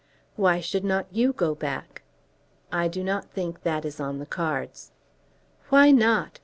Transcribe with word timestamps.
"Why 0.35 0.59
should 0.61 0.83
not 0.83 1.05
you 1.13 1.31
go 1.31 1.53
back?" 1.53 2.01
"I 2.71 2.87
do 2.87 3.03
not 3.03 3.25
think 3.29 3.61
that 3.61 3.85
is 3.85 3.99
on 3.99 4.17
the 4.17 4.25
cards." 4.25 4.89
"Why 5.69 5.91
not? 5.91 6.39